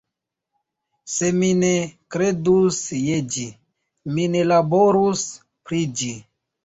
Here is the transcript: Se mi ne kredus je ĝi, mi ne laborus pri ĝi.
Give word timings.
Se 1.15 1.27
mi 1.41 1.49
ne 1.63 1.69
kredus 2.15 2.79
je 3.01 3.19
ĝi, 3.35 3.45
mi 4.17 4.27
ne 4.37 4.43
laborus 4.53 5.27
pri 5.71 5.83
ĝi. 6.01 6.11